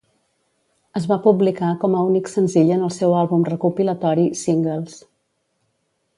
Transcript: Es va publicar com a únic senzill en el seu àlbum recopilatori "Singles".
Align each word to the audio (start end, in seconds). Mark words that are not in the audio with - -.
Es 0.99 1.03
va 1.11 1.17
publicar 1.25 1.69
com 1.83 1.97
a 1.97 2.01
únic 2.07 2.31
senzill 2.31 2.73
en 2.77 2.87
el 2.87 2.93
seu 2.97 3.13
àlbum 3.19 3.45
recopilatori 3.51 4.27
"Singles". 4.43 4.99